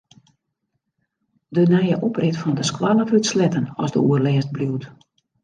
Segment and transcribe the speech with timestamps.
[1.57, 4.83] De nije oprit fan de skoalle wurdt sletten as de oerlêst bliuwt.